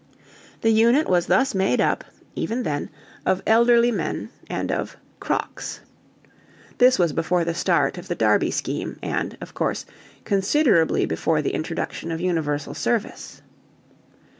[0.61, 2.03] The unit was thus made up,
[2.33, 2.89] even then,
[3.23, 5.81] of elderly men and of "crocks."
[6.79, 9.85] (This was before the start of the Derby Scheme and, of course,
[10.25, 13.43] considerably before the introduction of Universal Service.)